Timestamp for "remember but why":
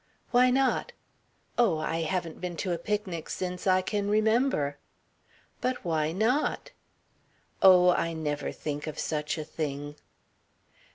4.09-6.11